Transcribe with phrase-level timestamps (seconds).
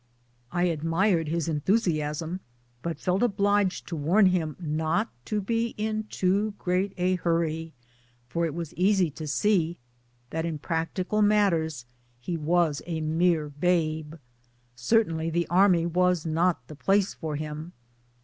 [0.51, 2.39] I admired his enthusiasm,
[2.81, 7.73] but felt obliged to warn him not to be in too great a hurry;
[8.27, 9.77] for it was easy to see
[10.31, 11.85] that in practical matters
[12.19, 14.15] he was a mere babe.
[14.75, 17.73] Cer tainly the Army was not the place for him.